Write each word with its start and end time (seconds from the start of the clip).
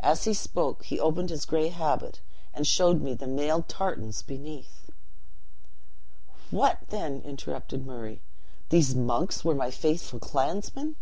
As 0.00 0.24
he 0.24 0.34
spoke, 0.34 0.86
he 0.86 0.98
opened 0.98 1.30
his 1.30 1.44
gray 1.44 1.68
habit, 1.68 2.20
and 2.52 2.66
showed 2.66 3.00
me 3.00 3.14
the 3.14 3.28
mailed 3.28 3.68
tartans 3.68 4.20
beneath." 4.20 4.90
"What, 6.50 6.78
then!" 6.88 7.22
interrupted 7.24 7.86
Murray, 7.86 8.22
"these 8.70 8.96
monks 8.96 9.44
were 9.44 9.54
my 9.54 9.70
faithful 9.70 10.18
clansmen?" 10.18 10.96